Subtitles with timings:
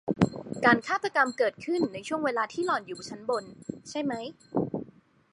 [0.65, 3.43] การฆาตกรรมเกิดขึ้นในช่วงเวลาที่หล่อนอยู่ชั้นบน
[3.89, 4.25] ใช่มั้ย